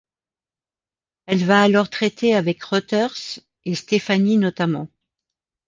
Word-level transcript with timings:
Elle 1.27 1.45
va 1.45 1.61
alors 1.61 1.87
traiter 1.91 2.33
avec 2.33 2.63
Reuters 2.63 3.13
et 3.65 3.75
Stefani 3.75 4.37
notamment. 4.39 4.87